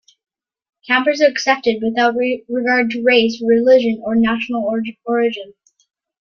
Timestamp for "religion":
3.47-4.01